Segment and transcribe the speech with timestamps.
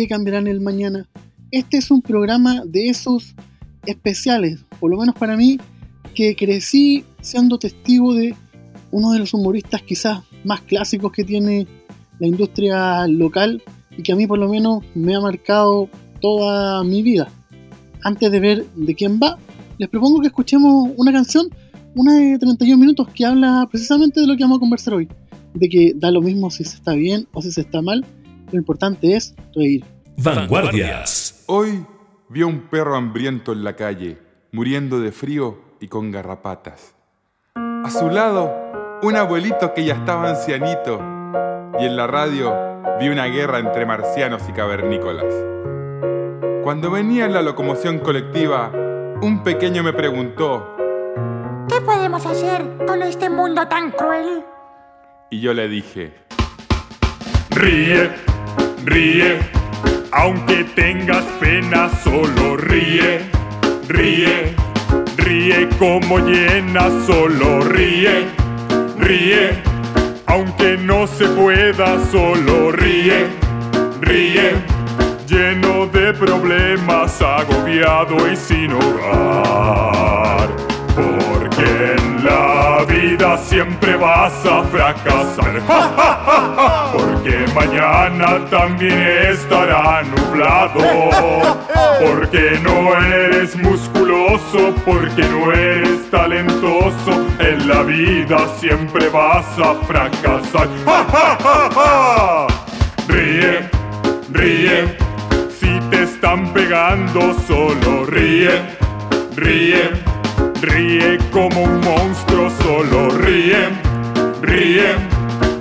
[0.00, 1.08] que cambiarán el mañana.
[1.50, 3.34] Este es un programa de esos
[3.86, 5.58] especiales, por lo menos para mí,
[6.14, 8.34] que crecí siendo testigo de
[8.90, 11.66] uno de los humoristas quizás más clásicos que tiene
[12.18, 13.62] la industria local
[13.96, 15.88] y que a mí por lo menos me ha marcado
[16.20, 17.28] toda mi vida.
[18.02, 19.38] Antes de ver de quién va,
[19.78, 21.48] les propongo que escuchemos una canción,
[21.94, 25.08] una de 31 minutos, que habla precisamente de lo que vamos a conversar hoy.
[25.54, 28.04] De que da lo mismo si se está bien o si se está mal,
[28.50, 29.84] lo importante es reír.
[30.18, 31.44] Vanguardias.
[31.46, 31.84] Hoy
[32.28, 34.18] vi a un perro hambriento en la calle,
[34.52, 36.94] muriendo de frío y con garrapatas.
[37.54, 38.52] A su lado,
[39.02, 41.00] un abuelito que ya estaba ancianito.
[41.78, 42.54] Y en la radio
[42.98, 45.32] vi una guerra entre marcianos y cavernícolas.
[46.62, 48.72] Cuando venía en la locomoción colectiva,
[49.22, 50.74] un pequeño me preguntó,
[51.68, 54.42] ¿Qué podemos hacer con este mundo tan cruel?
[55.28, 56.14] y yo le dije,
[57.50, 58.10] Ríe,
[58.86, 59.38] ríe,
[60.12, 63.20] aunque tengas pena, solo ríe,
[63.88, 64.54] ríe,
[65.16, 68.26] ríe como llena, solo ríe,
[68.98, 69.50] ríe,
[70.26, 73.26] aunque no se pueda, solo ríe,
[74.00, 74.54] ríe,
[75.26, 80.48] lleno de problemas, agobiado y sin hogar.
[80.94, 85.60] Porque la vida siempre vas a fracasar.
[85.68, 86.92] ¡Ja, ja, ja, ja!
[86.92, 90.80] Porque mañana también estará nublado.
[92.04, 97.26] Porque no eres musculoso, porque no eres talentoso.
[97.38, 100.68] En la vida siempre vas a fracasar.
[100.84, 102.46] ¡Ja, ja, ja, ja!
[103.08, 103.70] Ríe,
[104.30, 104.98] ríe.
[105.58, 108.62] Si te están pegando, solo ríe,
[109.36, 110.15] ríe.
[110.62, 113.68] Ríe como un monstruo, solo ríe,
[114.42, 114.96] ríe.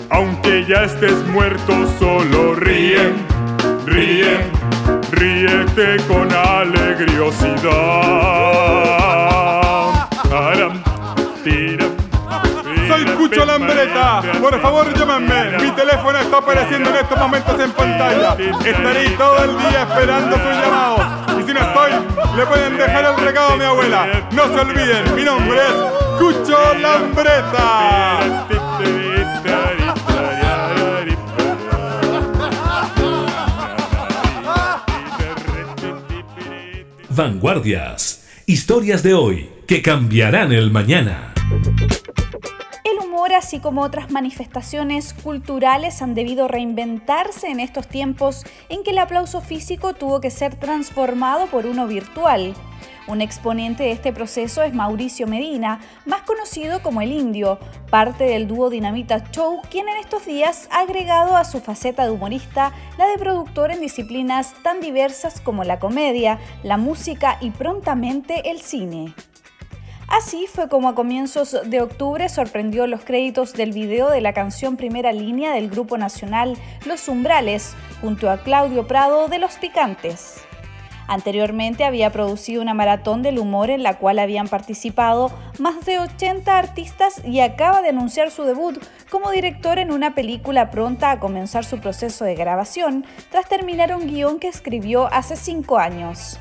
[0.09, 3.11] Aunque ya estés muerto, solo ríe,
[3.85, 4.39] ríe.
[5.11, 9.04] Ríete con alegriosidad.
[12.95, 14.21] ¡Soy Cucho Lambreta!
[14.39, 15.57] Por favor, llámenme.
[15.57, 18.37] Mi teléfono está apareciendo en estos momentos en pantalla.
[18.65, 21.01] Estaré todo el día esperando sus llamados.
[21.37, 21.91] Y si no estoy,
[22.37, 24.29] le pueden dejar el recado a mi abuela.
[24.31, 25.73] No se olviden, mi nombre es
[26.17, 28.19] Cucho Lambreta.
[37.09, 41.33] Vanguardias, historias de hoy que cambiarán el mañana.
[43.33, 49.41] Así como otras manifestaciones culturales, han debido reinventarse en estos tiempos en que el aplauso
[49.41, 52.55] físico tuvo que ser transformado por uno virtual.
[53.07, 57.59] Un exponente de este proceso es Mauricio Medina, más conocido como el Indio,
[57.91, 62.11] parte del dúo Dinamita Show, quien en estos días ha agregado a su faceta de
[62.11, 68.49] humorista la de productor en disciplinas tan diversas como la comedia, la música y prontamente
[68.49, 69.13] el cine.
[70.07, 74.77] Así fue como a comienzos de octubre sorprendió los créditos del video de la canción
[74.77, 80.43] Primera Línea del grupo nacional Los Umbrales, junto a Claudio Prado de Los Picantes.
[81.07, 86.57] Anteriormente había producido una maratón del humor en la cual habían participado más de 80
[86.57, 91.63] artistas y acaba de anunciar su debut como director en una película pronta a comenzar
[91.63, 96.39] su proceso de grabación tras terminar un guion que escribió hace 5 años.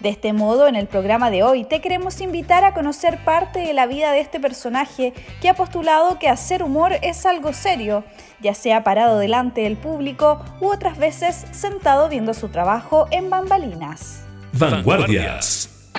[0.00, 3.74] De este modo, en el programa de hoy te queremos invitar a conocer parte de
[3.74, 8.04] la vida de este personaje que ha postulado que hacer humor es algo serio,
[8.40, 14.24] ya sea parado delante del público u otras veces sentado viendo su trabajo en bambalinas.
[14.52, 15.90] Vanguardias.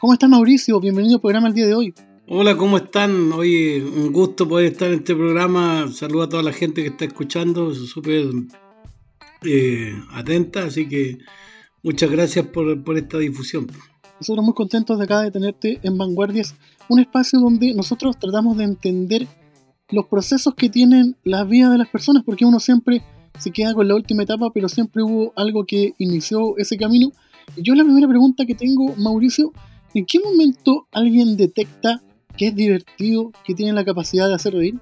[0.00, 0.80] ¿Cómo está Mauricio?
[0.80, 1.94] Bienvenido al programa el día de hoy.
[2.26, 3.32] Hola, ¿cómo están?
[3.32, 5.88] Oye, un gusto poder estar en este programa.
[5.92, 8.30] Saludo a toda la gente que está escuchando, súper
[9.44, 11.18] eh, atenta, así que
[11.82, 13.66] muchas gracias por, por esta difusión.
[14.20, 16.54] Nosotros muy contentos de acá de tenerte en Vanguardias,
[16.88, 19.28] un espacio donde nosotros tratamos de entender
[19.90, 23.02] los procesos que tienen las vidas de las personas, porque uno siempre
[23.38, 27.12] se queda con la última etapa, pero siempre hubo algo que inició ese camino.
[27.56, 29.52] Y yo la primera pregunta que tengo, Mauricio,
[29.94, 32.02] ¿en qué momento alguien detecta
[32.36, 34.78] que es divertido, que tiene la capacidad de hacer reír?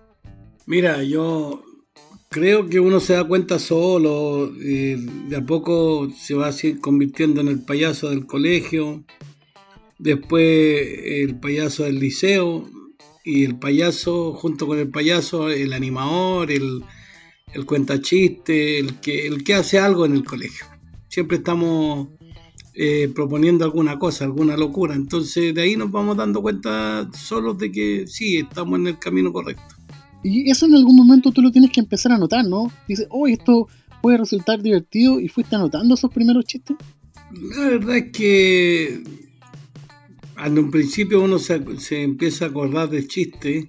[0.67, 1.63] Mira, yo
[2.37, 7.49] Creo que uno se da cuenta solo, de a poco se va así convirtiendo en
[7.49, 9.03] el payaso del colegio,
[9.99, 12.69] después el payaso del liceo,
[13.25, 16.85] y el payaso, junto con el payaso, el animador, el,
[17.55, 20.67] el cuentachiste, el que, el que hace algo en el colegio.
[21.09, 22.09] Siempre estamos
[22.75, 24.95] eh, proponiendo alguna cosa, alguna locura.
[24.95, 29.33] Entonces de ahí nos vamos dando cuenta solos de que sí, estamos en el camino
[29.33, 29.76] correcto.
[30.27, 32.73] Y eso en algún momento tú lo tienes que empezar a notar, ¿no?
[32.89, 33.69] Dices, oh, esto
[34.03, 36.77] puede resultar divertido y fuiste anotando esos primeros chistes.
[37.33, 39.03] La verdad es que
[40.45, 41.63] en un principio uno se,
[42.03, 43.69] empieza a acordar del chiste,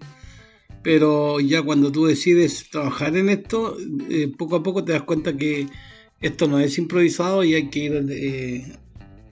[0.83, 3.77] pero ya cuando tú decides trabajar en esto,
[4.09, 5.68] eh, poco a poco te das cuenta que
[6.21, 8.77] esto no es improvisado y hay que ir eh,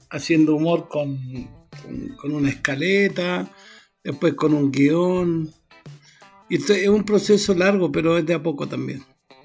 [0.09, 1.17] haciendo humor con,
[2.17, 3.51] con, una escaleta,
[4.03, 5.51] después con un guion.
[6.49, 9.03] Es un proceso largo, pero es de a poco también.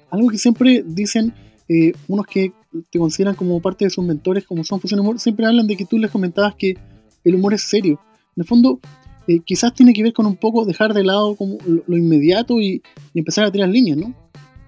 [0.09, 1.33] Algo que siempre dicen
[1.67, 2.51] eh, unos que
[2.89, 5.85] te consideran como parte de sus mentores, como son Fusión Humor, siempre hablan de que
[5.85, 6.75] tú les comentabas que
[7.23, 7.99] el humor es serio.
[8.35, 8.79] En el fondo,
[9.27, 12.81] eh, quizás tiene que ver con un poco dejar de lado como lo, inmediato y,
[13.13, 14.15] empezar a tirar líneas, ¿no?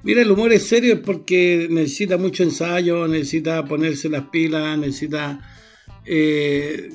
[0.04, 5.40] Mira, el humor es serio porque necesita mucho ensayo, necesita ponerse las pilas, necesita
[6.06, 6.90] eh,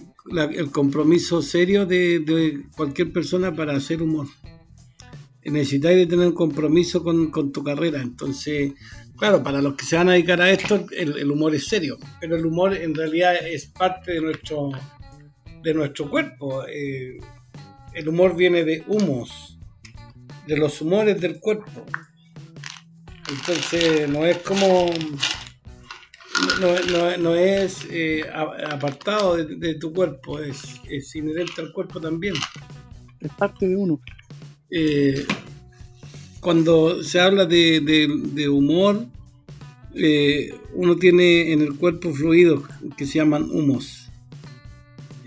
[0.55, 4.27] el compromiso serio de, cualquier persona para hacer humor.
[5.51, 8.01] Necesitáis de tener un compromiso con, tu carrera.
[8.01, 8.73] Entonces,
[9.17, 11.99] claro, para los que se van a dedicar a esto, el, humor es serio.
[12.21, 14.71] Pero el humor en realidad es parte de nuestro
[15.63, 16.65] de nuestro cuerpo.
[16.67, 17.19] Eh,
[17.95, 19.59] el humor viene de humos,
[20.47, 21.85] de los humores del cuerpo.
[23.31, 24.87] Entonces no es como...
[26.61, 32.35] No, es eh, apartado de, tu cuerpo, es, es, inherente al cuerpo también.
[33.19, 34.01] Es parte de uno.
[34.71, 35.25] Eh,
[36.41, 39.07] cuando se habla de, de humor,
[40.75, 42.63] uno tiene en el cuerpo fluidos
[42.97, 44.09] que se llaman humos.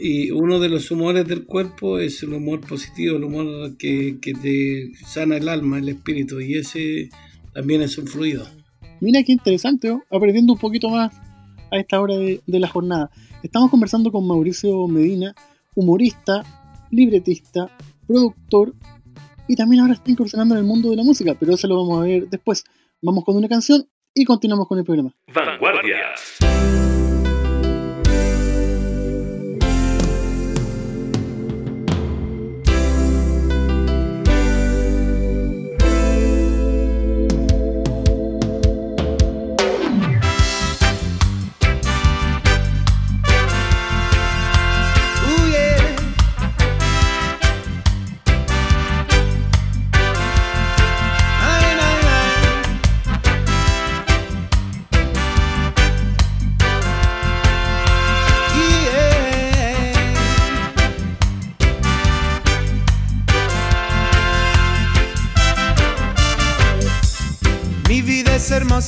[0.03, 4.91] Y uno de los humores del cuerpo es el humor positivo, el humor que, te
[5.05, 7.09] sana el alma, el espíritu, y ese
[7.53, 8.47] también es un fluido.
[8.99, 11.13] Mira qué interesante, aprendiendo un poquito más
[11.71, 13.11] a esta hora de, la jornada.
[13.43, 15.35] Estamos conversando con Mauricio Medina,
[15.75, 16.43] humorista,
[16.89, 17.69] libretista,
[18.07, 18.73] productor
[19.47, 22.01] y también ahora está incursionando en el mundo de la música, pero eso lo vamos
[22.01, 22.63] a ver después.
[23.01, 25.13] Vamos con una canción y continuamos con el programa.
[25.33, 26.37] Vanguardias.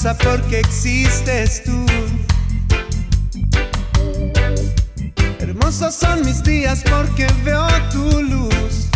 [0.02, 1.86] Porque existes tú.
[5.40, 8.90] Hermosos son mis días porque veo tu luz.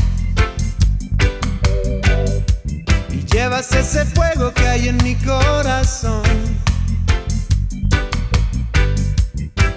[3.11, 6.23] Y llevas ese fuego que hay en mi corazón.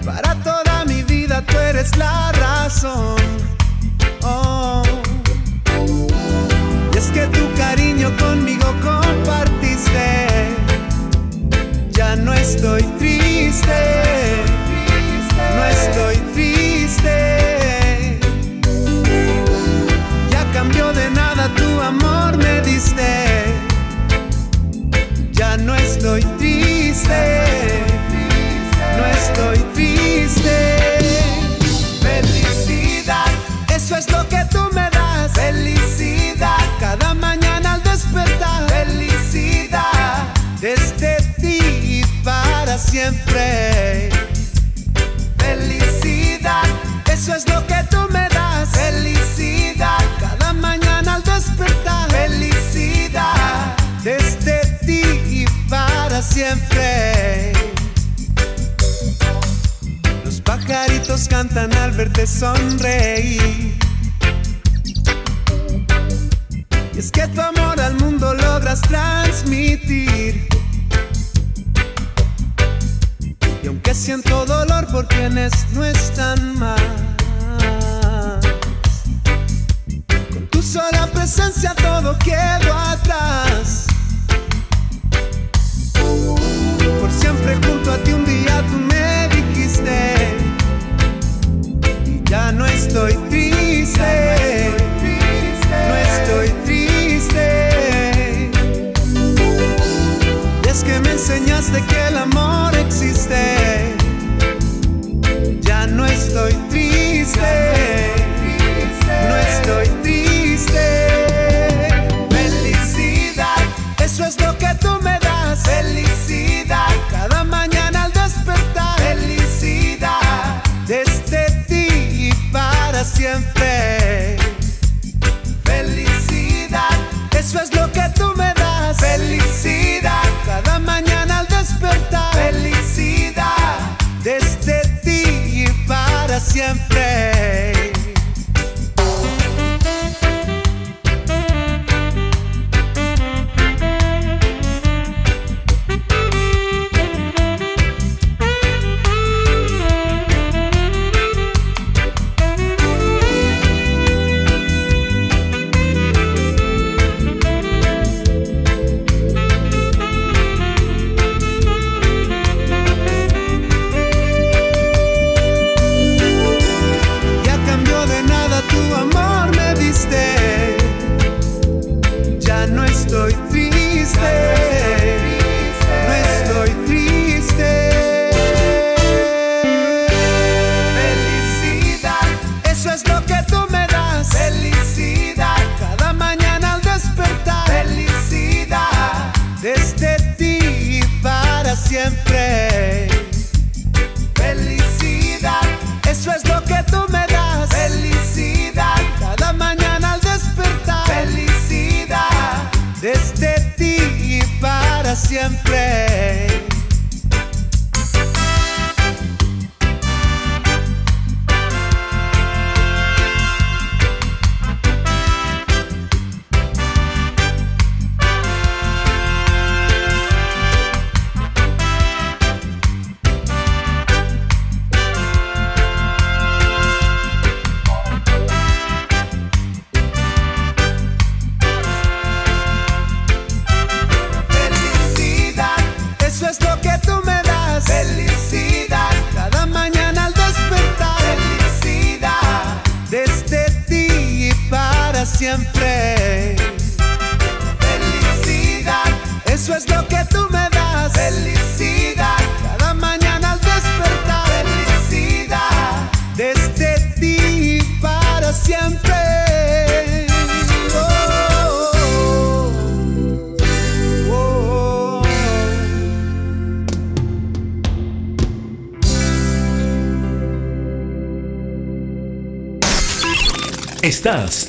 [0.05, 3.17] Para toda mi vida tú eres la razón.
[4.23, 4.83] Oh.
[6.95, 10.60] Y es que tu cariño conmigo compartiste
[12.41, 13.81] estoy triste,
[15.57, 18.19] no estoy triste.
[20.31, 23.45] Ya cambió de nada tu amor me diste,
[25.33, 27.43] ya no estoy triste,
[42.91, 44.11] siempre.
[45.39, 46.65] Felicidad,
[47.13, 48.69] eso es lo que tú me das.
[48.71, 52.11] Felicidad, cada mañana al despertar.
[52.11, 57.53] Felicidad, desde ti y para siempre.
[60.25, 63.79] Los pajaritos cantan al verte sonreír.
[66.93, 70.50] Y es que tu amor al mundo logras transmitir.
[74.01, 76.81] Siento dolor por quienes no están más.
[80.33, 83.90] Con tu sola presencia todo quedó atrás.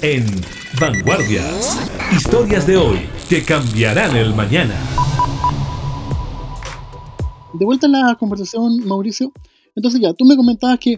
[0.01, 0.25] En
[0.79, 1.77] Vanguardias.
[2.11, 4.75] Historias de hoy que cambiarán el mañana.
[7.53, 9.31] De vuelta en la conversación, Mauricio.
[9.75, 10.97] Entonces ya, tú me comentabas que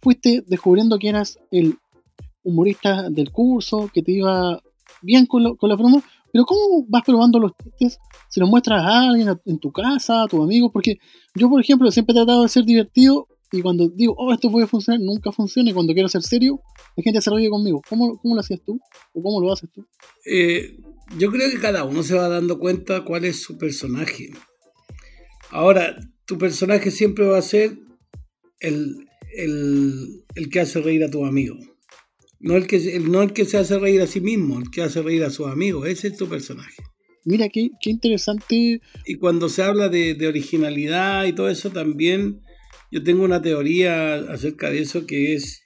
[0.00, 1.78] fuiste descubriendo que eras el
[2.42, 4.60] humorista del curso, que te iba
[5.00, 7.98] bien con, la broma, pero ¿cómo vas probando los chistes?
[8.28, 10.70] ¿Se los muestras a alguien en tu casa, a tus amigos?
[10.72, 10.98] Porque
[11.34, 14.66] yo, por ejemplo, siempre he tratado de ser divertido y cuando digo, oh, esto puede
[14.66, 15.70] funcionar, nunca funciona.
[15.70, 16.60] Y cuando quiero ser serio,
[16.96, 17.82] la gente se ríe conmigo.
[17.88, 18.80] ¿Cómo, cómo lo hacías tú?
[19.12, 19.84] ¿O cómo lo haces tú?
[20.24, 20.76] Eh,
[21.18, 24.30] yo creo que cada uno se va dando cuenta cuál es su personaje.
[25.50, 27.78] Ahora, tu personaje siempre va a ser
[28.60, 29.06] el,
[29.36, 31.58] el- el que hace reír a tus amigos.
[32.40, 34.82] No el, que, el- no el que se hace reír a sí mismo, el que
[34.82, 35.86] hace reír a sus amigos.
[35.88, 36.82] Ese es tu personaje.
[37.24, 38.80] Mira, qué, qué interesante.
[39.06, 42.40] Y cuando se habla de, de originalidad y todo eso, también
[42.92, 45.62] yo tengo una teoría acerca de eso que es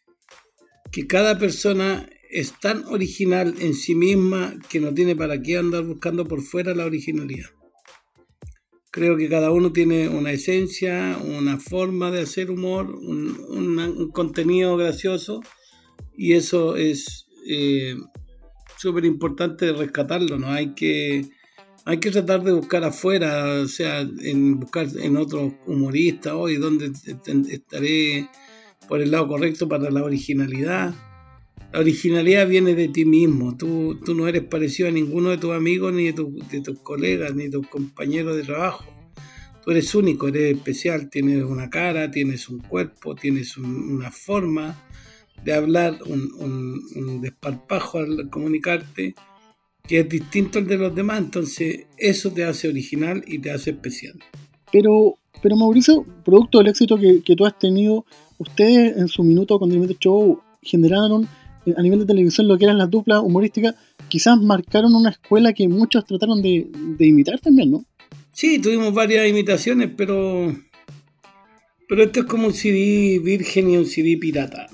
[0.92, 5.84] que cada persona es tan original en sí misma que no tiene para qué andar
[5.84, 7.50] buscando por fuera la originalidad.
[8.92, 15.42] Creo que cada uno tiene una esencia, una forma de hacer humor, un, contenido gracioso
[16.16, 17.96] y eso es eh,
[18.78, 20.52] súper importante rescatarlo, ¿no?
[20.52, 21.26] Hay que,
[21.88, 26.86] hay que tratar de buscar afuera, o sea, en buscar en otros humoristas hoy, donde
[26.86, 28.28] est- estaré
[28.88, 30.92] por el lado correcto para la originalidad.
[31.72, 35.52] La originalidad viene de ti mismo, tú, tú no eres parecido a ninguno de tus
[35.52, 38.84] amigos, ni de, tu- de tus colegas, ni de tus compañeros de trabajo.
[39.64, 44.76] Tú eres único, eres especial, tienes una cara, tienes un cuerpo, tienes un- una forma
[45.44, 49.14] de hablar, un- un desparpajo al comunicarte
[49.86, 53.70] que es distinto al de los demás, entonces eso te hace original y te hace
[53.70, 54.14] especial.
[54.72, 58.04] Pero, pero Mauricio, producto del éxito que, que tú has tenido,
[58.38, 61.28] ustedes en su minuto con Diamante Show generaron
[61.66, 63.74] eh, a nivel de televisión lo que eran las duplas humorísticas,
[64.08, 67.84] quizás marcaron una escuela que muchos trataron de, de imitar también, ¿no?
[68.32, 70.54] Sí, tuvimos varias imitaciones, pero.
[71.88, 74.66] Pero esto es como un CD virgen y un CD pirata.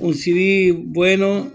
[0.00, 1.50] Un CD bueno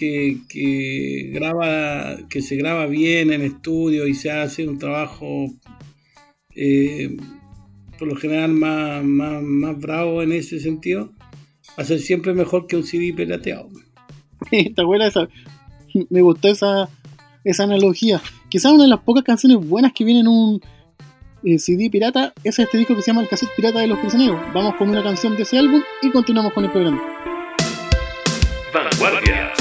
[0.00, 5.46] que, que graba, que se graba bien en estudio y se hace un trabajo
[6.54, 7.14] eh,
[7.98, 11.12] por lo general más, más, más bravo en ese sentido,
[11.78, 13.68] va a ser siempre mejor que un CD pirateado.
[14.50, 15.28] Está buena esa.
[16.08, 16.88] Me gustó esa,
[17.44, 18.22] esa analogía.
[18.48, 20.62] Quizás una de las pocas canciones buenas que viene en un
[21.44, 24.40] eh, CD pirata es este disco que se llama El Cassette Pirata de los Prisioneros.
[24.54, 27.02] Vamos con una canción de ese álbum y continuamos con el programa.
[28.72, 29.59] Vanguardias.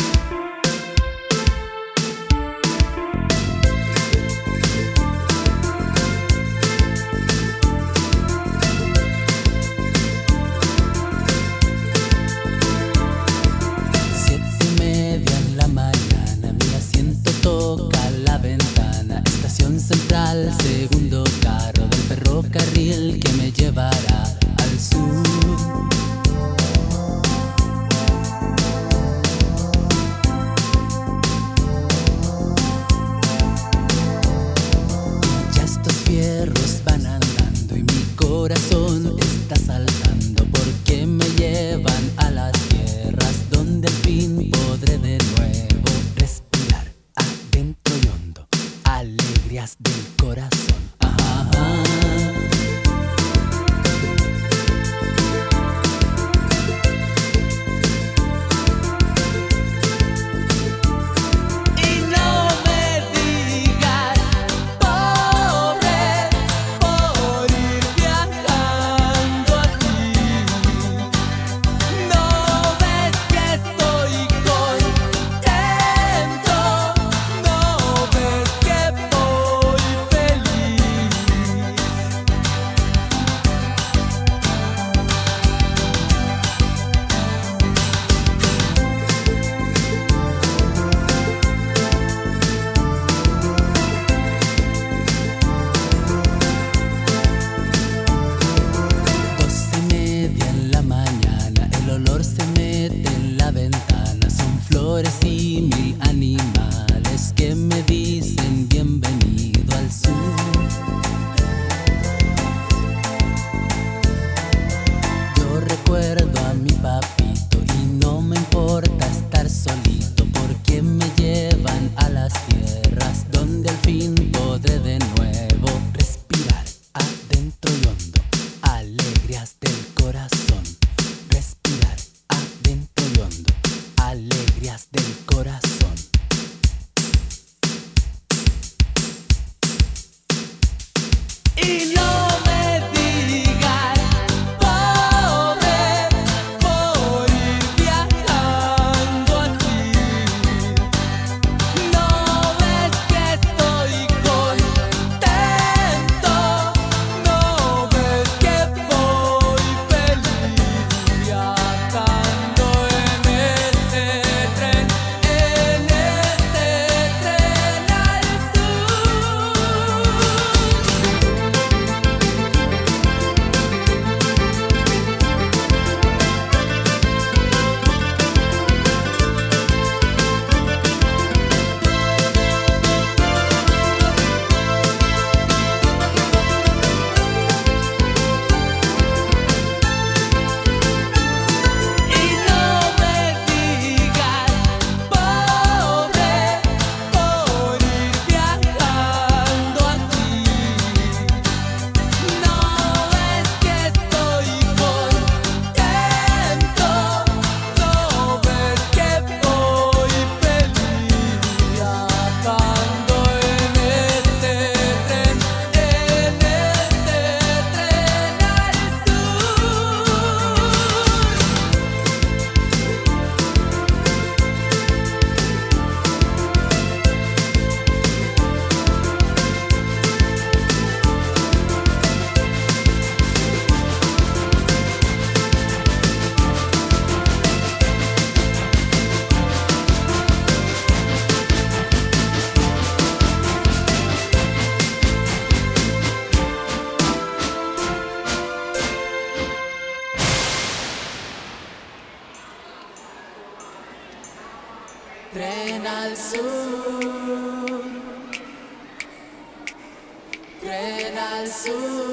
[261.49, 262.08] So.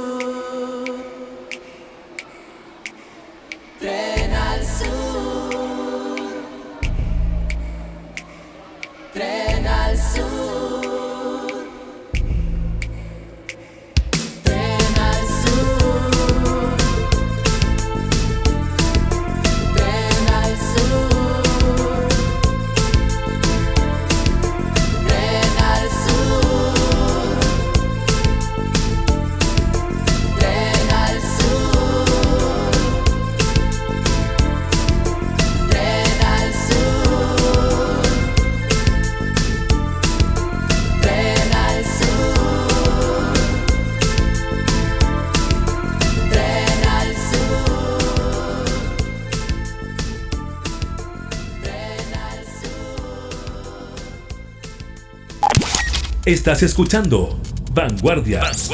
[56.27, 57.39] Estás escuchando
[57.73, 58.69] Vanguardias.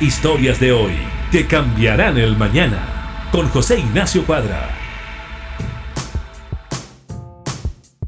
[0.00, 0.92] Historias de hoy
[1.30, 3.28] que cambiarán el mañana.
[3.30, 4.66] Con José Ignacio Cuadra.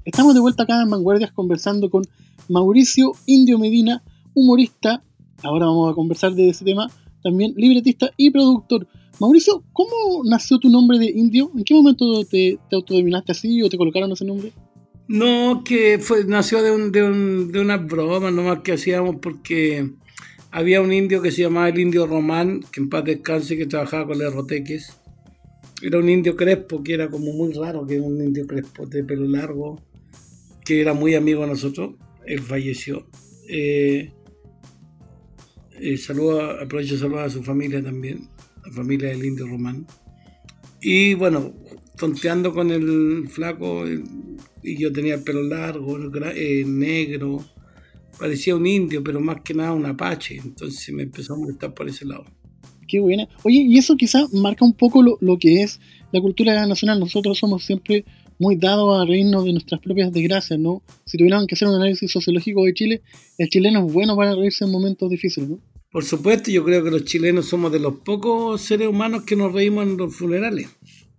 [0.07, 2.05] Estamos de vuelta acá en Vanguardias conversando con
[2.49, 5.05] Mauricio Indio Medina, humorista.
[5.43, 6.91] Ahora vamos a conversar de ese tema.
[7.23, 8.89] También libretista y productor.
[9.21, 11.51] Mauricio, ¿cómo nació tu nombre de Indio?
[11.55, 14.51] ¿En qué momento te, te autodenominaste así o te colocaron ese nombre?
[15.09, 19.91] No, que fue, nació de, un, de, un, de una broma nomás que hacíamos porque
[20.51, 24.09] había un indio que se llamaba el indio Román, que en paz descanse, que trabajaba
[24.09, 24.97] con los roteques.
[25.83, 29.03] Era un indio crespo, que era como muy raro, que era un indio crespo de
[29.03, 29.83] pelo largo,
[30.65, 31.95] que era muy amigo de nosotros.
[32.27, 33.07] Él falleció.
[33.49, 34.13] Eh,
[35.81, 38.29] eh, saludo, aprovecho de saludar a su familia también,
[38.65, 39.87] la familia del indio Román.
[40.81, 41.53] Y bueno,
[41.97, 43.85] tonteando con el flaco,
[44.63, 47.45] y yo tenía el pelo largo, gra- eh, negro,
[48.19, 51.89] parecía un indio, pero más que nada un apache, entonces me empezó a molestar por
[51.89, 52.25] ese lado.
[52.89, 53.27] Qué buena.
[53.43, 55.81] Oye, y eso quizás marca un poco lo, lo que es
[56.13, 57.01] la cultura nacional.
[57.01, 58.05] Nosotros somos siempre
[58.39, 60.83] muy dados a reírnos de nuestras propias desgracias, ¿no?
[61.07, 63.03] Si tuvieran que hacer un análisis sociológico de Chile,
[63.39, 65.59] el chileno es bueno para reírse en momentos difíciles, ¿no?
[65.91, 69.53] Por supuesto, yo creo que los chilenos somos de los pocos seres humanos que nos
[69.53, 70.69] reímos en los funerales.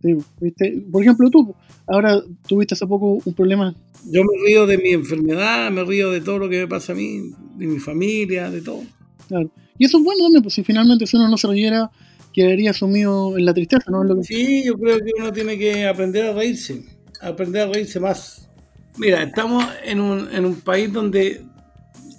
[0.03, 0.83] Sí, ¿viste?
[0.91, 1.55] Por ejemplo, tú,
[1.87, 3.73] ahora tuviste hace poco un problema.
[4.11, 6.95] Yo me río de mi enfermedad, me río de todo lo que me pasa a
[6.95, 8.81] mí, de mi familia, de todo.
[9.29, 9.49] Claro.
[9.79, 11.89] Y eso es bueno también, pues si finalmente si uno no se riera,
[12.33, 14.03] quedaría sumido en la tristeza, ¿no?
[14.03, 16.83] Es lo que- Sí, yo creo que uno tiene que aprender a reírse,
[17.21, 18.49] aprender a reírse más.
[18.97, 21.41] Mira, estamos en un, en un país donde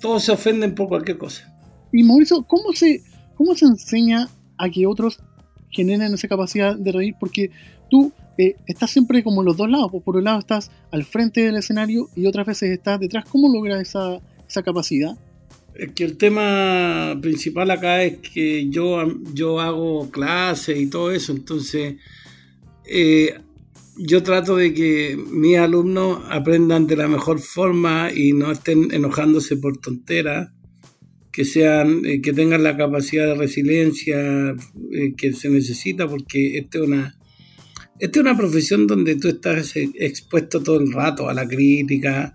[0.01, 1.55] todos se ofenden por cualquier cosa.
[1.93, 3.03] Y Mauricio, ¿cómo se,
[3.35, 5.19] ¿cómo se enseña a que otros
[5.71, 7.15] generen esa capacidad de reír?
[7.21, 7.51] Porque
[7.91, 9.89] tú eh, estás siempre como en los dos lados.
[9.91, 13.25] pues, Por un lado estás al frente del escenario y otras veces estás detrás.
[13.29, 15.17] ¿Cómo logras esa, esa capacidad?
[15.75, 21.33] Es que el tema principal acá es que yo, yo hago clases y todo eso,
[21.33, 21.97] entonces
[22.89, 23.35] eh,
[23.97, 29.57] yo trato de que mis alumnos aprendan de la mejor forma y no estén enojándose
[29.57, 30.53] por tonteras,
[31.33, 34.55] que sean, eh, que tengan la capacidad de resiliencia
[35.17, 37.19] que se necesita, porque esta es una
[38.05, 42.35] esta es una profesión donde tú estás eh, expuesto todo el rato a la crítica,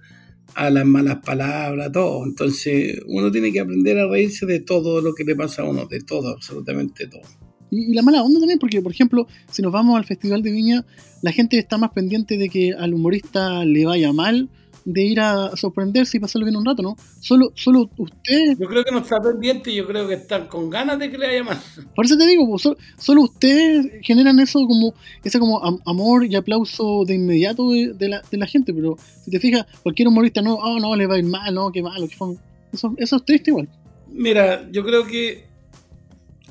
[0.55, 2.25] a las malas palabras, todo.
[2.25, 5.85] Entonces uno tiene que aprender a reírse de todo lo que le pasa a uno,
[5.85, 7.21] de todo, absolutamente todo.
[7.69, 10.51] Y, y la mala onda también, porque por ejemplo, si nos vamos al Festival de
[10.51, 10.85] Viña,
[11.21, 14.49] la gente está más pendiente de que al humorista le vaya mal,
[14.91, 16.95] de ir a sorprenderse y pasarlo bien un rato, ¿no?
[17.19, 20.97] Solo, solo ustedes Yo creo que no está pendiente, yo creo que están con ganas
[20.99, 21.59] de que le vaya mal.
[21.95, 26.25] Por eso te digo, pues, solo, solo ustedes generan eso como ese como am- amor
[26.25, 30.07] y aplauso de inmediato de, de la, de la gente, pero si te fijas, cualquier
[30.07, 32.37] humorista no, oh, no, le va a ir mal, no, qué malo, qué fome.
[32.73, 33.69] Eso, eso es triste igual.
[34.11, 35.45] Mira, yo creo que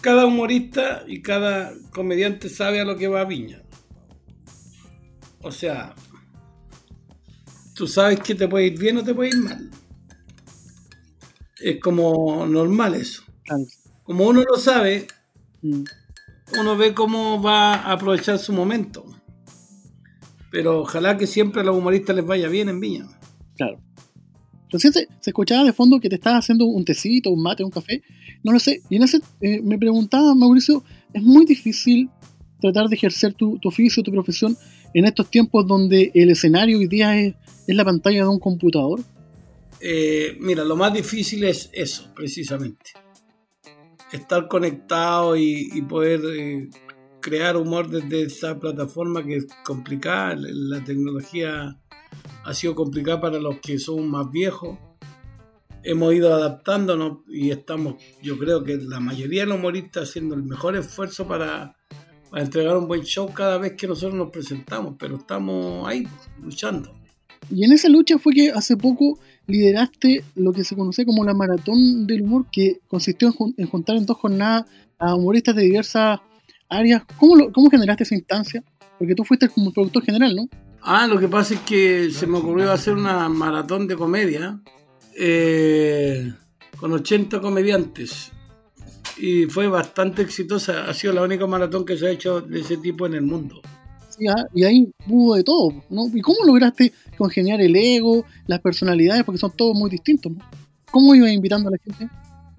[0.01, 3.63] cada humorista y cada comediante sabe a lo que va a Viña.
[5.43, 5.95] O sea,
[7.79, 9.71] tú sabes que te puede ir bien o te puede ir mal.
[11.61, 13.23] Es como normal eso.
[14.03, 15.07] Como uno lo sabe,
[15.63, 15.83] Mm.
[16.61, 19.05] uno ve cómo va a aprovechar su momento.
[20.51, 23.07] Pero ojalá que siempre a los humoristas les vaya bien en Viña.
[23.57, 23.81] Claro.
[24.71, 27.71] Recién se, se escuchaba de fondo que te estabas haciendo un tecito, un mate, un
[27.71, 28.03] café.
[28.43, 28.83] No lo sé.
[28.89, 32.11] Y en ese eh, me preguntaba, Mauricio, es muy difícil
[32.61, 34.57] tratar de ejercer tu, tu oficio, tu profesión,
[34.95, 37.35] en estos tiempos donde el escenario hoy día es,
[37.67, 39.01] la pantalla de un computador.
[39.81, 42.93] Eh, mira, lo más difícil es eso, precisamente.
[44.11, 46.71] Estar conectado y, y poder eh,
[47.21, 50.35] crear humor desde esa plataforma que es complicada.
[50.39, 51.79] La tecnología
[52.45, 54.79] ha sido complicada para los que son más viejos.
[55.83, 60.43] Hemos ido adaptándonos y estamos, yo creo que la mayoría de los humoristas haciendo el
[60.43, 61.77] mejor esfuerzo para,
[62.31, 66.07] para entregar un buen show cada vez que nosotros nos presentamos, pero estamos ahí
[66.43, 66.95] luchando.
[67.51, 71.33] Y en esa lucha fue que hace poco lideraste lo que se conoce como la
[71.35, 74.65] maratón del humor, que consistió en, jun- en juntar en dos jornadas
[74.99, 76.21] a humoristas de diversas
[76.69, 77.03] áreas.
[77.17, 78.63] ¿Cómo, lo- cómo generaste esa instancia?
[78.99, 80.49] Porque tú fuiste como productor general, ¿no?
[80.83, 84.61] Ah, lo que pasa es que se me ocurrió hacer una maratón de comedia
[85.17, 86.33] eh,
[86.79, 88.33] con 80 comediantes
[89.19, 90.89] y fue bastante exitosa.
[90.89, 93.61] Ha sido la única maratón que se ha hecho de ese tipo en el mundo.
[94.29, 96.07] Ah, y ahí hubo de todo, ¿no?
[96.13, 99.23] ¿Y cómo lograste congeniar el ego, las personalidades?
[99.23, 100.39] Porque son todos muy distintos, ¿no?
[100.91, 102.09] ¿Cómo ibas invitando a la gente?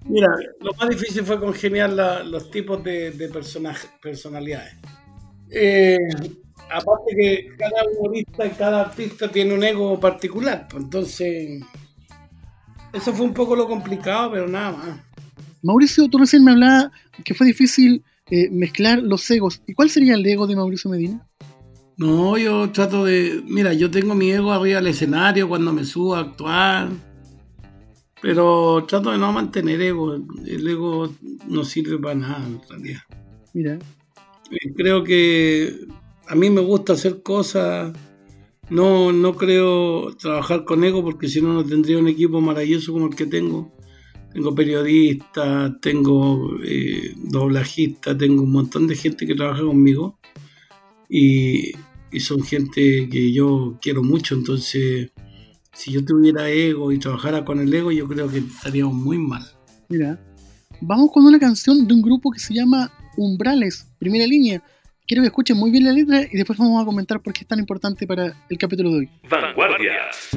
[0.06, 0.28] Mira,
[0.60, 4.74] lo más difícil fue congeniar la- los tipos de, de personaje- personalidades.
[5.50, 5.98] Eh,
[6.70, 11.60] aparte que cada humorista y cada artista tiene un ego particular, pues entonces
[12.92, 15.00] eso fue un poco lo complicado, pero nada más.
[15.62, 16.90] Mauricio, tú recién me hablabas
[17.24, 19.62] que fue difícil eh, mezclar los egos.
[19.66, 21.26] ¿Y cuál sería el ego de Mauricio Medina?
[21.96, 23.42] No, yo trato de.
[23.46, 26.88] Mira, yo tengo mi ego arriba del escenario cuando me subo a actuar.
[28.22, 30.14] Pero trato de no mantener ego.
[30.46, 31.12] El ego
[31.48, 33.00] no sirve para nada, en realidad.
[33.54, 33.78] Mira,
[34.50, 35.86] Eh, Creo que
[36.26, 37.92] a mí me gusta hacer cosas.
[38.68, 43.06] No, no creo trabajar con ego porque si no, no tendría un equipo maravilloso como
[43.08, 43.74] el que tengo.
[44.32, 50.18] Tengo periodistas, tengo eh, doblajistas, tengo un montón de gente que trabaja conmigo
[51.08, 51.72] y,
[52.12, 54.34] y son gente que yo quiero mucho.
[54.34, 55.10] Entonces,
[55.72, 59.44] si yo tuviera ego y trabajara con el ego, yo creo que estaríamos muy mal.
[59.88, 60.18] mira.
[60.82, 64.62] Vamos con una canción de un grupo que se llama Umbrales, primera línea.
[65.06, 67.46] Quiero que escuchen muy bien la letra y después vamos a comentar por qué es
[67.46, 69.10] tan importante para el capítulo de hoy.
[69.28, 70.30] Vanguardias.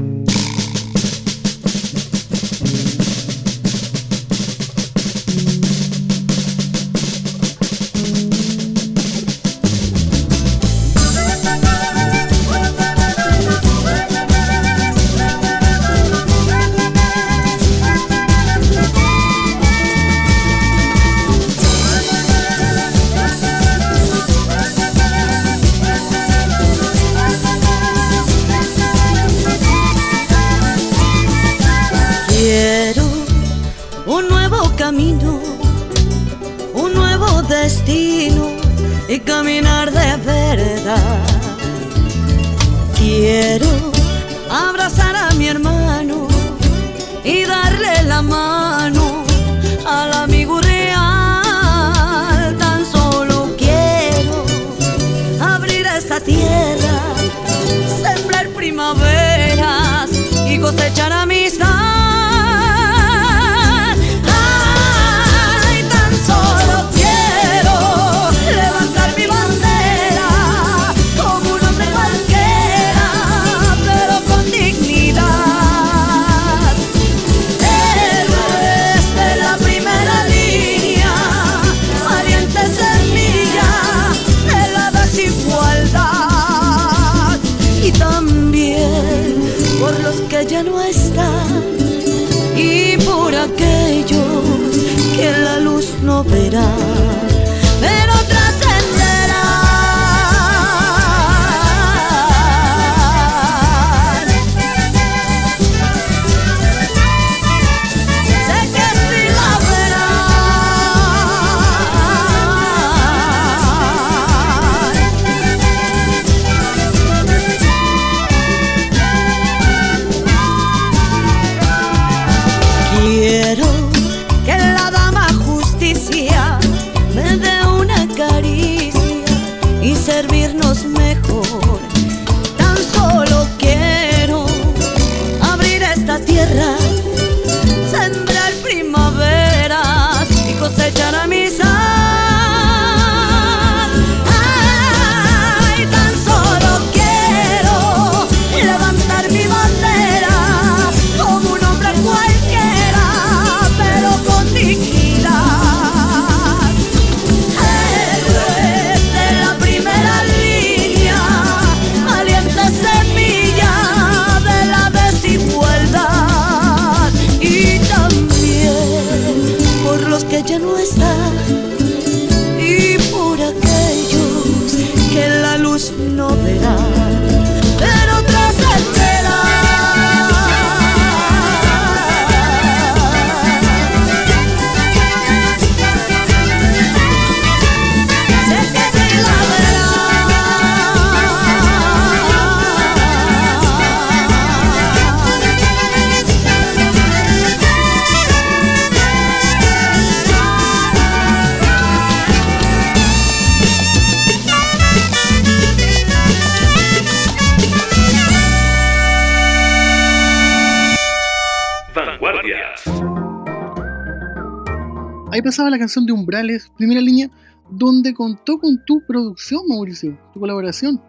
[215.74, 217.30] La canción de Umbrales, primera línea,
[217.70, 221.02] donde contó con tu producción, Mauricio, tu colaboración.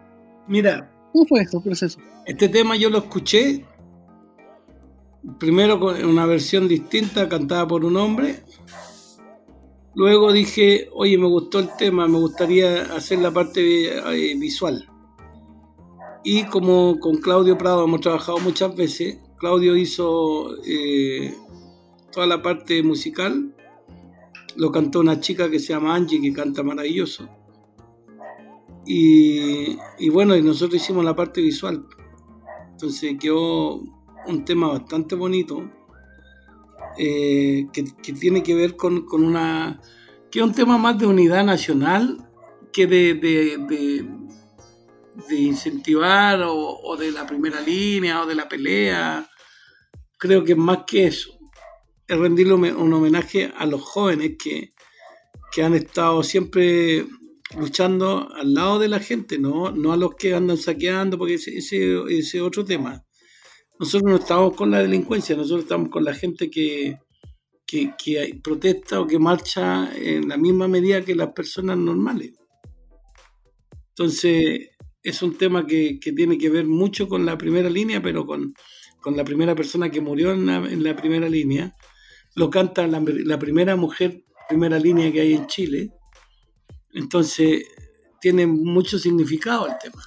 [0.47, 0.91] Mira.
[1.13, 1.99] ¿Cómo fue este proceso?
[2.25, 3.65] Este tema yo lo escuché
[5.39, 8.43] primero con una versión distinta cantada por un hombre.
[9.95, 14.89] Luego dije, oye, me gustó el tema, me gustaría hacer la parte eh, visual.
[16.23, 21.33] Y como con Claudio Prado hemos trabajado muchas veces, Claudio hizo eh,
[22.11, 23.54] toda la parte musical
[24.55, 27.29] lo cantó una chica que se llama Angie, que canta maravilloso.
[28.87, 31.85] Y, bueno, y nosotros hicimos la parte visual.
[32.71, 33.81] Entonces quedó
[34.27, 35.69] un tema bastante bonito,
[36.97, 39.81] eh, que, tiene que ver con, una...
[40.31, 42.29] que es un tema más de unidad nacional
[42.71, 44.07] que de, de,
[45.35, 49.27] incentivar o, o de la primera línea o de la pelea.
[50.17, 51.35] Creo que es más que eso
[52.07, 54.73] es rendirle un homenaje a los jóvenes que,
[55.63, 57.05] han estado siempre
[57.57, 61.57] luchando al lado de la gente, no, no a los que andan saqueando, porque ese,
[62.09, 63.05] es otro tema.
[63.79, 66.97] Nosotros no estamos con la delincuencia, nosotros estamos con la gente que,
[67.65, 72.33] que, protesta o que marcha en la misma medida que las personas normales.
[73.91, 78.53] Entonces, es un tema que, tiene que ver mucho con la primera línea, pero con,
[79.05, 81.73] la primera persona que murió en en la primera línea
[82.35, 85.91] lo canta la, primera mujer, primera línea que hay en Chile.
[86.91, 87.63] Entonces,
[88.19, 90.03] tiene mucho significado el tema.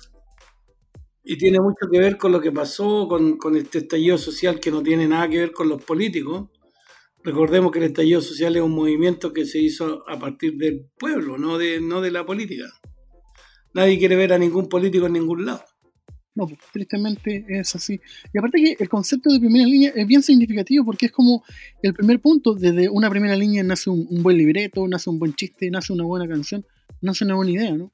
[1.25, 4.83] Y tiene mucho que ver con lo que pasó, con, este estallido social que no
[4.83, 6.49] tiene nada que ver con los políticos.
[7.25, 11.37] Recordemos que el estallido social es un movimiento que se hizo a partir del pueblo,
[11.37, 12.67] no de, no de la política.
[13.75, 15.65] Nadie quiere ver a ningún político en ningún lado.
[16.39, 18.01] No, pues, tristemente es así.
[18.33, 21.43] Y aparte que el concepto de primera línea es bien significativo porque es como
[21.83, 25.69] el primer punto, desde una primera línea nace un, buen libreto, nace un buen chiste,
[25.69, 26.65] nace una buena canción,
[27.01, 27.93] nace una buena idea, ¿no?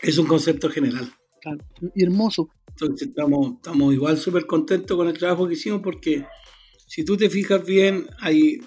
[0.00, 1.12] Es un concepto general.
[1.42, 1.58] Claro,
[1.94, 2.48] y hermoso.
[2.70, 6.24] Entonces estamos, estamos igual súper contentos con el trabajo que hicimos porque
[6.86, 8.62] si tú te fijas bien, hay,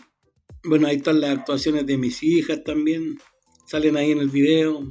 [0.63, 3.17] bueno, ahí están las actuaciones de mis hijas también,
[3.65, 4.87] salen ahí en el video,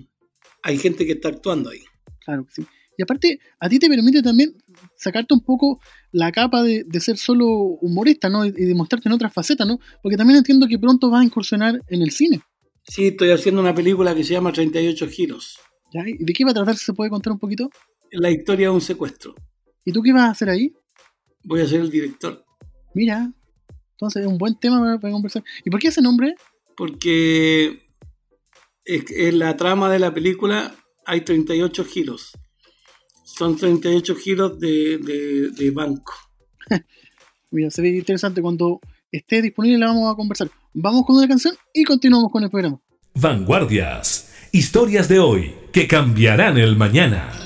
[0.65, 1.85] hay gente que está actuando ahí.
[2.25, 2.67] Claro, sí.
[2.97, 4.55] Y aparte, a ti te permite también
[4.97, 5.81] sacarte un poco
[6.13, 8.45] la capa de, ser solo humorista, ¿no?
[8.45, 9.79] Y, demostrarte en otras facetas, ¿no?
[10.03, 12.41] Porque también entiendo que pronto vas a incursionar en el cine.
[12.89, 15.59] Sí, estoy haciendo una película que se llama 38 giros.
[15.93, 16.77] ¿Y de qué va a tratar?
[16.77, 17.71] ¿Se puede contar un poquito?
[18.13, 19.35] La historia de un secuestro.
[19.85, 20.73] ¿Y tú qué vas a hacer ahí?
[21.45, 22.45] Voy a ser el director.
[22.95, 23.33] Mira,
[23.93, 25.43] entonces es un buen tema para, conversar.
[25.65, 26.35] ¿Y por qué ese nombre?
[26.77, 27.83] Porque
[28.85, 32.33] en la trama de la película hay 38 giros.
[33.37, 36.15] Son 38 giros de, banco.
[37.51, 38.41] Mira, se ve interesante.
[38.41, 38.81] Cuando
[39.13, 40.51] esté disponible la vamos a conversar.
[40.73, 42.81] Vamos con una canción y continuamos con el programa.
[43.15, 44.33] Vanguardias.
[44.53, 47.46] Historias de hoy que cambiarán el mañana.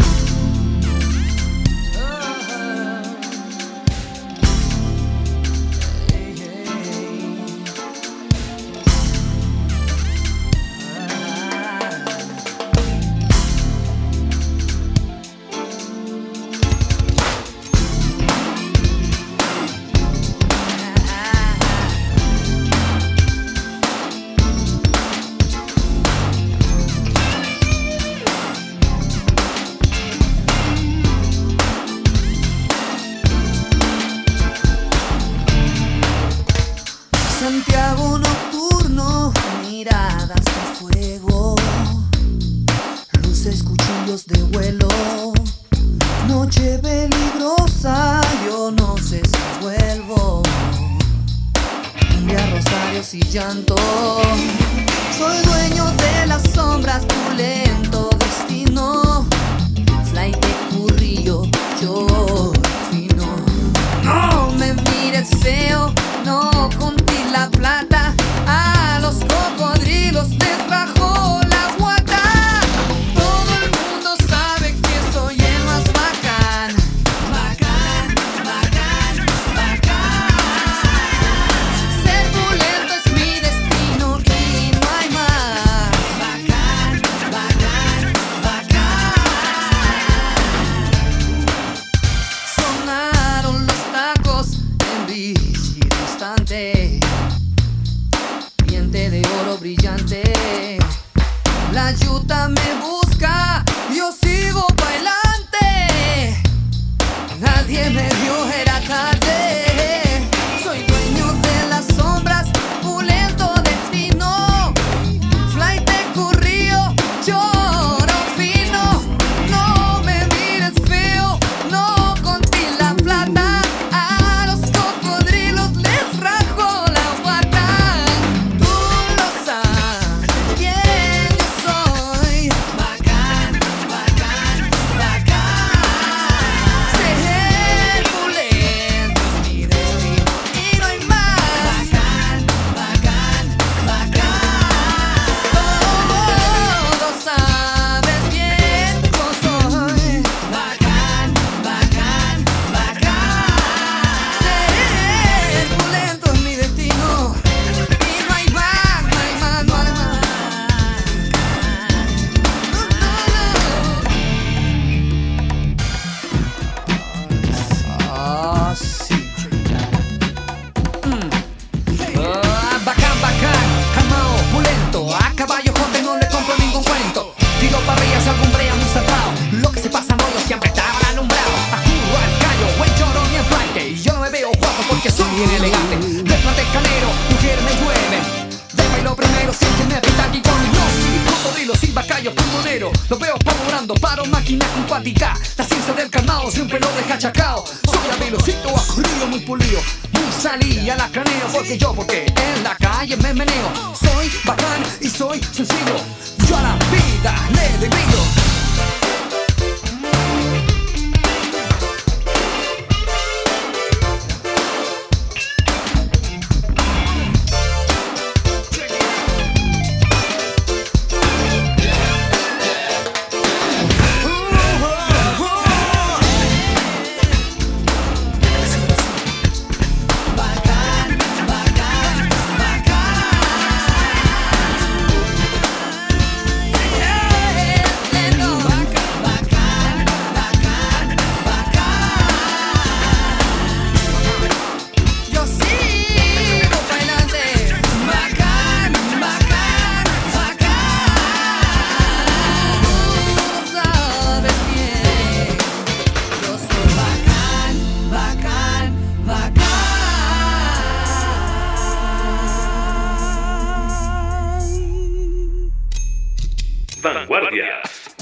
[267.03, 268.17] Vanguardias.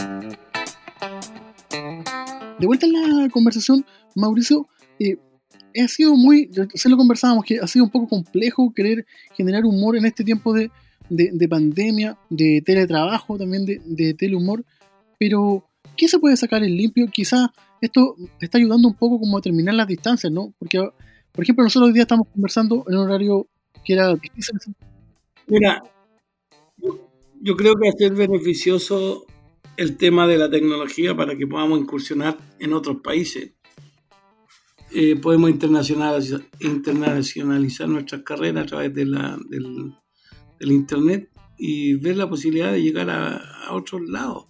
[2.58, 4.66] De vuelta en la conversación, Mauricio,
[4.98, 5.16] eh,
[5.82, 9.06] ha sido muy, se lo conversábamos, que ha sido un poco complejo querer
[9.36, 10.70] generar humor en este tiempo de,
[11.08, 14.64] de- de pandemia, de teletrabajo, también de, de telehumor,
[15.18, 17.06] pero ¿qué se puede sacar en limpio?
[17.12, 17.48] Quizás
[17.80, 20.52] esto está ayudando un poco como a terminar las distancias, ¿no?
[20.58, 20.78] Porque,
[21.32, 23.46] por ejemplo, nosotros hoy día estamos conversando en un horario
[23.84, 24.58] que era difícil.
[25.46, 25.82] Mira,
[27.40, 29.26] yo, creo que ser beneficioso
[29.76, 33.52] el tema de la tecnología para que podamos incursionar en otros países.
[34.92, 39.94] Eh, podemos internacionalizar, nuestras carreras a través de la, del,
[40.60, 44.46] Internet y ver la posibilidad de llegar a, a otros lados.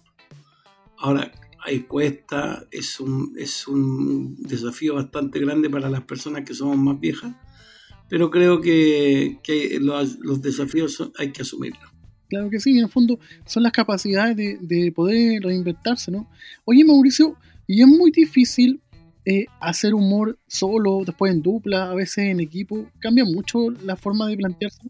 [0.97, 1.31] Ahora,
[1.63, 6.99] hay cuesta, es un, es un desafío bastante grande para las personas que somos más
[6.99, 7.35] viejas,
[8.07, 11.88] pero creo que, que los, desafíos hay que asumirlos.
[12.29, 16.29] Claro que sí, en el fondo son las capacidades de, de poder reinventarse, ¿no?
[16.65, 17.35] Oye, Mauricio,
[17.67, 18.81] y es muy difícil
[19.25, 22.87] eh, hacer humor solo, después en dupla, a veces en equipo.
[22.99, 24.81] Cambia mucho la forma de plantearse.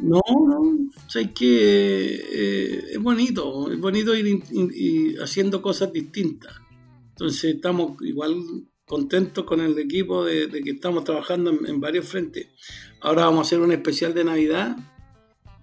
[0.00, 6.52] No, no, o sea, es que eh, es bonito, es bonito ir haciendo cosas distintas.
[7.10, 8.36] Entonces estamos igual
[8.84, 12.48] contentos con el equipo de, que estamos trabajando en varios frentes.
[13.00, 14.76] Ahora vamos a hacer un especial de Navidad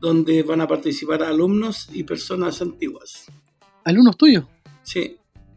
[0.01, 3.27] donde van a participar alumnos y personas antiguas.
[3.85, 4.45] Alumnos tuyos.
[4.81, 5.15] Sí.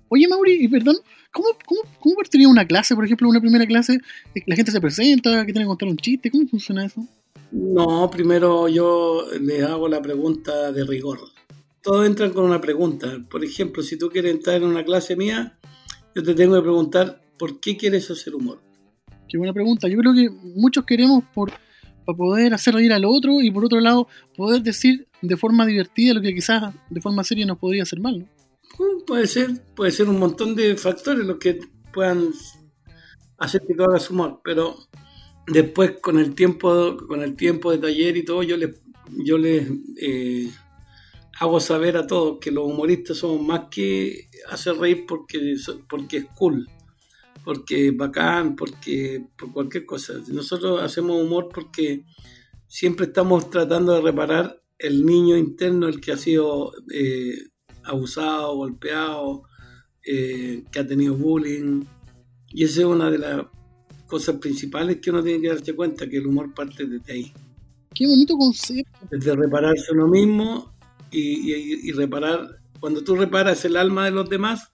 [0.09, 0.97] Oye, Mauri, y perdón,
[1.32, 2.95] ¿cómo, cómo, cómo partiría una clase?
[2.95, 3.99] Por ejemplo, una primera clase,
[4.34, 7.05] eh, la gente se presenta, que tiene que contar un chiste, ¿cómo funciona eso?
[7.51, 11.20] No, primero yo les hago la pregunta de rigor.
[11.82, 13.24] Todos entran con una pregunta.
[13.30, 15.59] Por ejemplo, si tú quieres entrar en una clase mía,
[16.14, 18.61] yo te tengo que preguntar por qué quieres hacer humor.
[19.28, 19.88] Qué buena pregunta.
[19.88, 21.51] Yo creo que muchos queremos por
[22.05, 26.14] para poder hacer reír al otro y por otro lado poder decir de forma divertida
[26.14, 28.26] lo que quizás de forma seria nos podría hacer mal, ¿no?
[28.78, 31.59] Mm, Puede ser, puede ser un montón de factores los que
[31.92, 32.30] puedan
[33.38, 34.76] hacer que tú hagas humor, pero
[35.46, 38.80] después con el tiempo, con el tiempo de taller y todo, yo les,
[39.24, 40.50] yo les, eh,
[41.40, 45.57] hago saber a todos que los humoristas somos más que hacer reír porque,
[45.88, 46.68] porque es cool,
[47.45, 50.14] porque es bacán, porque por cualquier cosa.
[50.28, 52.05] Nosotros hacemos humor porque
[52.66, 57.49] siempre estamos tratando de reparar el niño interno, el que ha sido eh,
[57.84, 59.42] abusado, golpeado,
[60.05, 61.84] eh, que ha tenido bullying.
[62.49, 63.47] Y esa es una de las
[64.07, 67.32] cosas principales que uno tiene que darse cuenta, que el humor parte desde ahí.
[67.95, 68.99] Qué bonito concepto.
[69.11, 70.74] Desde repararse uno mismo
[71.11, 74.72] y, reparar, cuando tú reparas el alma de los demás,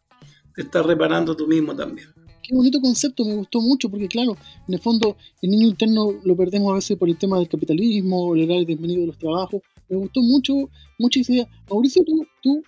[0.54, 2.08] te estás reparando tú mismo también.
[2.50, 4.36] Qué bonito concepto, me gustó mucho, porque claro,
[4.66, 8.34] en el fondo el niño interno lo perdemos a veces por el tema del capitalismo,
[8.34, 9.62] el horario desvenido de los trabajos.
[9.88, 11.48] Me gustó mucho, mucha idea.
[11.70, 12.60] Mauricio, tú, tú,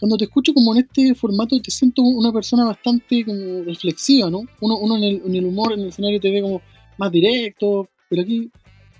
[0.00, 4.44] cuando te escucho como en este formato, te siento una persona bastante como reflexiva, ¿no?
[4.62, 6.62] Uno, uno en, el, en el humor, en el escenario te ve como
[6.96, 8.50] más directo, pero aquí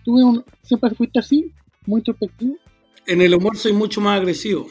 [0.05, 1.51] tú siempre fuiste así,
[1.87, 2.59] muy introspectivo
[3.07, 4.69] en el humor soy mucho más agresivo.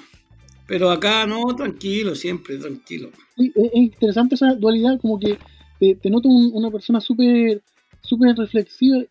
[0.72, 3.10] Pero acá no, tranquilo, siempre, tranquilo.
[3.36, 5.38] es interesante esa dualidad, como que
[5.78, 7.62] te, noto una persona súper
[8.00, 9.04] súper reflexiva.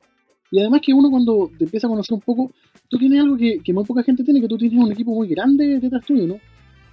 [0.50, 2.50] Y además que uno cuando te empieza a conocer un poco,
[2.88, 5.78] tú tienes algo que, muy poca gente tiene, que tú tienes un equipo muy grande
[5.78, 6.40] detrás tuyo, ¿no?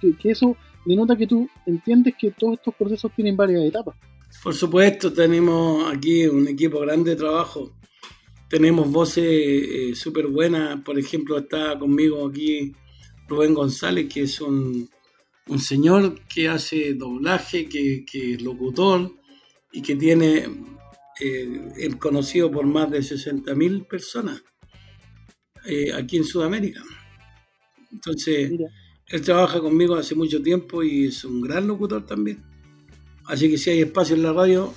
[0.02, 0.54] Que, que eso
[0.84, 3.96] denota que tú entiendes que todos estos procesos tienen varias etapas.
[4.42, 7.72] Por supuesto, tenemos aquí un equipo grande de trabajo
[8.48, 10.80] tenemos voces eh, súper buenas.
[10.80, 12.72] Por ejemplo, está conmigo aquí
[13.28, 14.88] Rubén González, que es un,
[15.58, 19.14] señor que hace doblaje, que, es locutor
[19.72, 20.46] y que tiene
[21.20, 24.42] eh, conocido por más de 60.000 personas
[25.66, 26.82] eh, aquí en Sudamérica.
[27.92, 28.52] Entonces,
[29.08, 32.42] él trabaja conmigo hace mucho tiempo y es un gran locutor también.
[33.26, 34.72] Así que si hay espacio en la radio,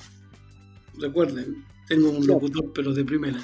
[0.98, 3.40] recuerden, tengo un locutor, pero de primera.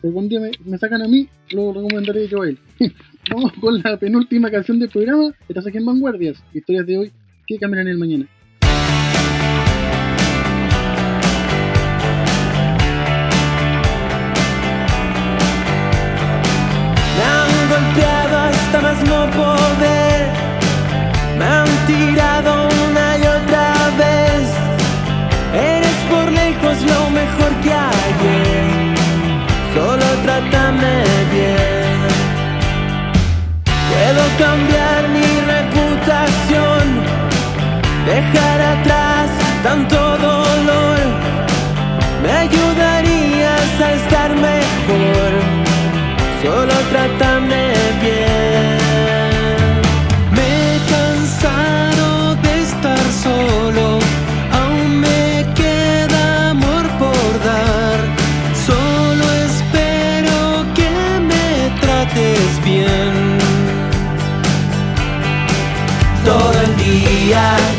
[0.00, 2.58] Si algún día me, sacan a mí, lo recomendaré yo a él.
[3.30, 5.32] Vamos con la penúltima canción del programa.
[5.48, 6.42] Estás aquí en Vanguardias.
[6.52, 7.12] Historias de hoy
[7.46, 8.26] que cambiarán el mañana.
[34.38, 36.82] Cambiar mi reputación,
[38.06, 39.30] dejar atrás
[39.62, 40.98] tanto dolor.
[42.22, 45.30] Me ayudarías a estar mejor.
[46.42, 47.31] Solo trátame
[67.32, 67.71] puedo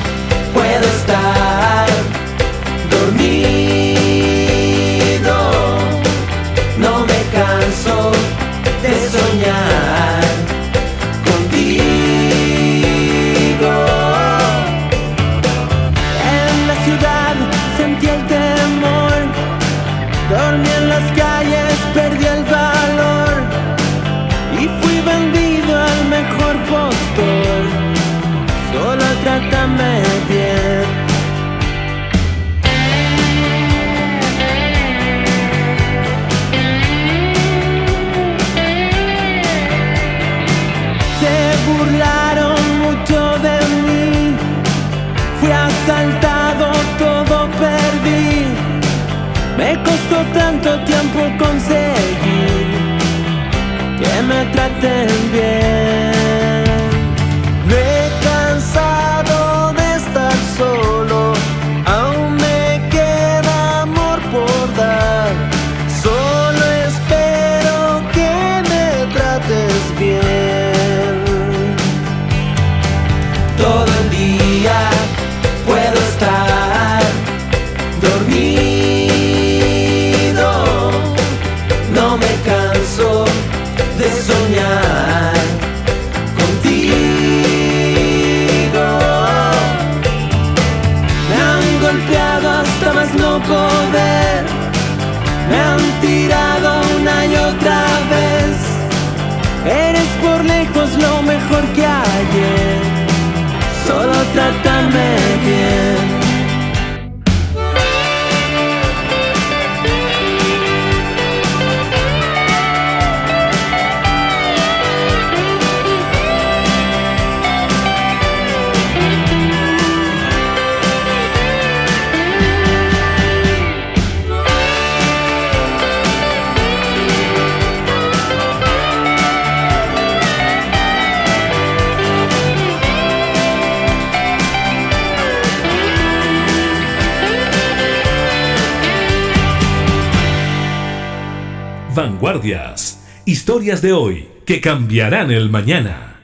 [143.64, 146.20] Historias de hoy que cambiarán el mañana.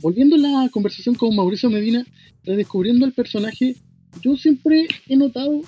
[0.00, 2.04] Volviendo a la conversación con Mauricio Medina,
[2.42, 3.76] redescubriendo el personaje,
[4.22, 5.60] yo siempre he notado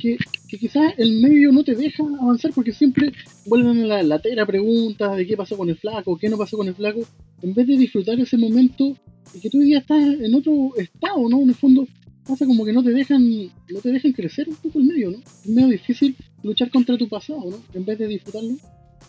[0.00, 3.12] que, que quizás el medio no te deja avanzar porque siempre
[3.44, 6.68] vuelven a la latera preguntas de qué pasó con el flaco, qué no pasó con
[6.68, 7.00] el flaco,
[7.42, 8.96] en vez de disfrutar ese momento
[9.34, 11.42] y que tú hoy día estás en otro estado, ¿no?
[11.42, 11.88] En el fondo
[12.24, 13.28] pasa como que no te dejan
[13.68, 15.18] no te dejan crecer un poco el medio, ¿no?
[15.18, 17.58] Es medio difícil luchar contra tu pasado, ¿no?
[17.74, 18.58] En vez de disfrutarlo.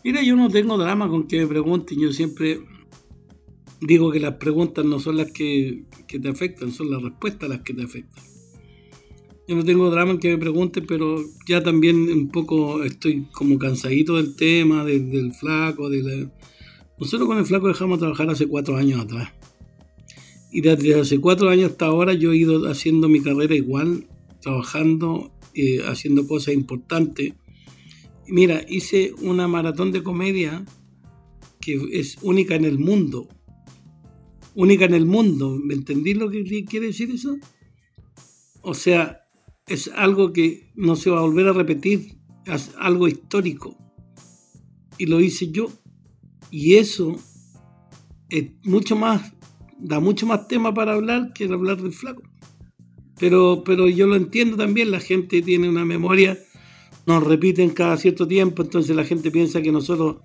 [0.04, 2.60] Mira, yo no tengo drama con que me pregunten, yo siempre
[3.82, 7.62] digo que las preguntas no son las que, que te afectan, son las respuestas las
[7.62, 8.24] que te afectan.
[9.48, 13.60] Yo no tengo drama en que me pregunten, pero ya también un poco estoy como
[13.60, 16.32] cansadito del tema, del, del flaco, de la...
[16.98, 19.34] Nosotros con el flaco dejamos de trabajar hace cuatro años atrás.
[20.52, 24.08] Y desde hace cuatro años hasta ahora yo he ido haciendo mi carrera igual,
[24.41, 27.34] trabajando, eh, haciendo cosas importantes.
[28.28, 30.65] Mira, hice una maratón de comedia
[31.59, 33.28] que es única en el mundo.
[34.55, 35.59] Única en el mundo.
[35.63, 37.38] ¿Me entendí lo que quiere decir eso?
[38.61, 39.21] O sea,
[39.67, 42.17] es algo que no se va a volver a repetir.
[42.45, 43.78] Es algo histórico.
[44.97, 45.67] Y lo hice yo.
[46.51, 47.15] Y eso
[48.30, 49.34] es mucho más
[49.84, 52.24] da mucho más tema para hablar que hablar del flaco.
[53.19, 56.39] Pero, pero yo lo entiendo también, la gente tiene una memoria,
[57.06, 60.18] nos repiten cada cierto tiempo, entonces la gente piensa que nosotros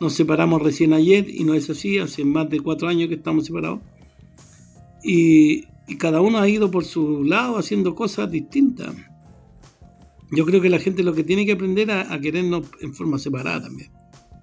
[0.00, 3.46] nos separamos recién ayer y no es así, hace más de cuatro años que estamos
[3.46, 3.80] separados.
[5.02, 8.94] Y, y cada uno ha ido por su lado haciendo cosas distintas.
[10.32, 13.18] Yo creo que la gente lo que tiene que aprender a, a querernos en forma
[13.18, 13.90] separada también.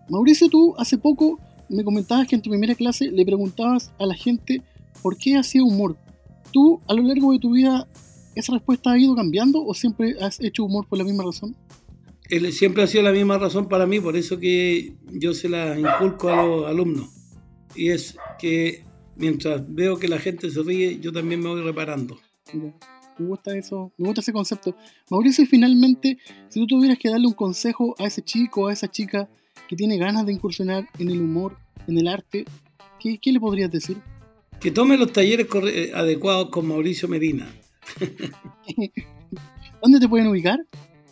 [0.10, 4.14] Mauricio, tú hace poco me comentabas que en tu primera clase le preguntabas a la
[4.14, 4.62] gente
[5.02, 5.98] por qué hacía humor.
[6.52, 7.88] ¿Tú a lo largo de tu vida
[8.36, 11.56] esa respuesta ha ido cambiando o siempre has hecho humor por la misma razón?
[12.30, 15.78] Él siempre ha sido la misma razón para mí, por eso que yo se la
[15.78, 17.10] inculco a los alumnos.
[17.76, 18.86] Y es que
[19.18, 22.18] mientras veo que la gente se ríe, yo también me voy reparando.
[22.54, 24.76] Me gusta eso, me gusta ese concepto.
[25.10, 26.18] Mauricio, y finalmente,
[26.50, 29.30] si tú tuvieras que darle un consejo a ese chico, a esa chica
[29.68, 31.58] que tiene ganas de incursionar en el humor,
[31.88, 32.46] en el arte,
[33.00, 33.98] ¿qué, qué le podrías decir?
[34.60, 37.48] Que tome los talleres corre- adecuados con Mauricio Medina.
[39.82, 40.60] ¿Dónde te pueden ubicar?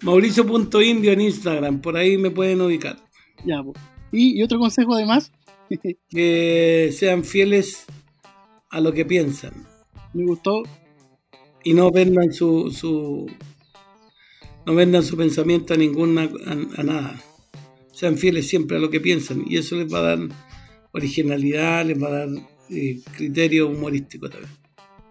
[0.01, 2.97] Mauricio.indio en Instagram, por ahí me pueden ubicar.
[3.45, 3.63] Ya,
[4.11, 5.31] y, y otro consejo además,
[6.09, 7.85] Que sean fieles
[8.69, 9.69] a lo que piensan
[10.13, 10.63] me gustó,
[11.63, 13.27] y no vendan su, su
[14.65, 17.21] no vendan su pensamiento a ninguna a, a nada.
[17.91, 20.19] Sean fieles siempre a lo que piensan y eso les va a dar
[20.93, 22.29] originalidad, les va a dar
[22.69, 24.51] eh, criterio humorístico también.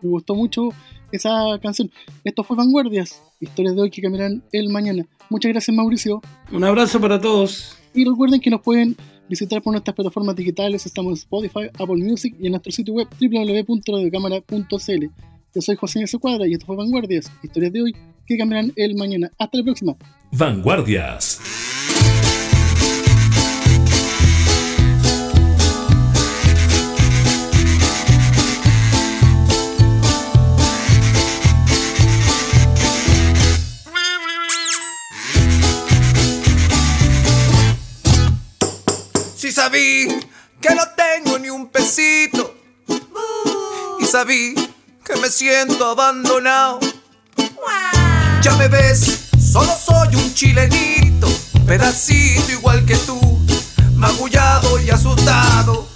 [0.01, 0.71] me gustó mucho
[1.13, 1.91] esa canción.
[2.25, 5.07] Esto fue Vanguardias, historias de hoy que cambiarán el mañana.
[5.31, 6.21] Muchas gracias Mauricio.
[6.53, 7.77] Un abrazo para todos.
[7.95, 8.97] Y recuerden que nos pueden
[9.29, 10.87] visitar por nuestras plataformas digitales.
[10.87, 15.07] Estamos en Spotify, Apple Music y en nuestro sitio web www.radiocámara.cl.
[15.55, 16.19] Yo soy José S.
[16.19, 17.97] Cuadra y esto fue Vanguardias, historias de hoy
[18.27, 19.31] que cambiarán el mañana.
[19.39, 19.97] Hasta la próxima.
[20.33, 21.68] Vanguardias.
[39.59, 40.07] Sabí
[40.61, 42.55] que no tengo ni un pesito.
[43.99, 44.55] Y sabí
[45.05, 46.79] que me siento abandonado.
[48.41, 51.27] Ya me ves, solo soy un chilenito,
[51.67, 53.19] pedacito igual que tú,
[53.97, 55.89] magullado y asustado.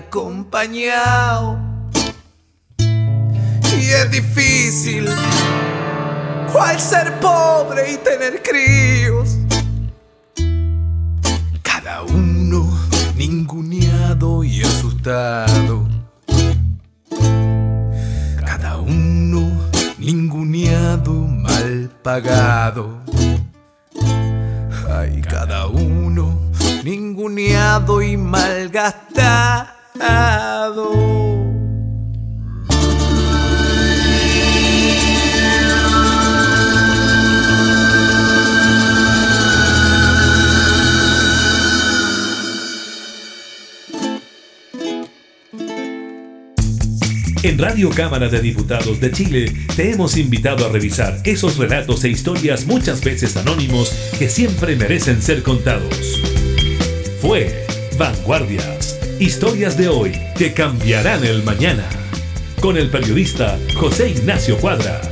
[0.00, 1.58] Acompañado.
[2.78, 5.08] Y es difícil,
[6.52, 9.38] cual ser pobre y tener críos.
[11.62, 12.68] Cada uno
[13.16, 15.86] ninguneado y asustado.
[18.44, 19.50] Cada uno
[19.98, 23.00] ninguneado, mal pagado.
[24.88, 26.50] Ay, cada uno
[26.82, 29.79] ninguneado y malgastado.
[47.42, 52.10] En Radio Cámara de Diputados de Chile te hemos invitado a revisar esos relatos e
[52.10, 56.20] historias muchas veces anónimos que siempre merecen ser contados.
[57.20, 57.66] Fue
[57.98, 58.79] Vanguardias,
[59.20, 61.84] historias de hoy que cambiarán el mañana,
[62.62, 65.02] con el periodista José Ignacio Cuadra.